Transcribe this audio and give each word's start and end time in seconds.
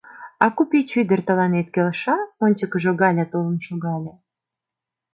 —А 0.43 0.45
купеч 0.55 0.89
ӱдыр 0.99 1.19
тыланет 1.27 1.67
келша?— 1.75 2.17
ончыкыжо 2.45 2.91
Галя 3.01 3.25
толын 3.31 3.57
шогале. 3.65 4.13